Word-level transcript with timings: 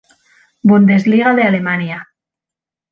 Bundesliga 0.63 1.35
de 1.35 1.43
Alemania. 1.43 2.09